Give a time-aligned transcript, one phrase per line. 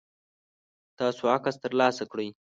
[0.99, 2.27] تاسو عکس ترلاسه کړئ؟